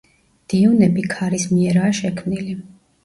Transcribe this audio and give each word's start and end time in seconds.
დიუნები 0.53 1.05
ქარის 1.13 1.45
მიერაა 1.53 1.93
შექმნილი. 1.99 2.57